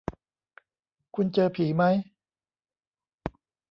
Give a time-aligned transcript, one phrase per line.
[1.15, 1.95] คุณเจอผีมั้ย